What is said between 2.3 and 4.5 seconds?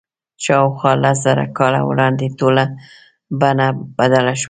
ټوله بڼه بدله شوه.